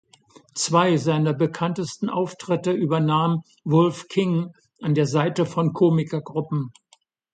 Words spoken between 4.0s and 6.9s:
King an der Seite von Komikergruppen.